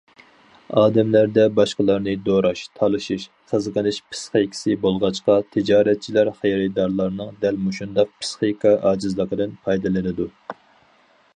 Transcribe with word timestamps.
ئادەملەردە 0.81 1.43
باشقىلارنى 1.57 2.13
دوراش، 2.29 2.61
تالىشىش، 2.79 3.25
قىزغىنىش 3.51 3.99
پىسخىكىسى 4.13 4.77
بولغاچقا، 4.85 5.35
تىجارەتچىلەر 5.57 6.31
خېرىدارلارنىڭ 6.39 7.37
دەل 7.45 7.61
مۇشۇنداق 7.67 8.11
پىسخىكا 8.15 8.71
ئاجىزلىقىدىن 8.91 9.55
پايدىلىنىدۇ. 9.69 10.27